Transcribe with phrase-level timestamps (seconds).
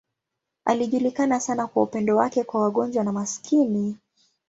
[0.65, 3.97] Alijulikana sana kwa upendo wake kwa wagonjwa na maskini.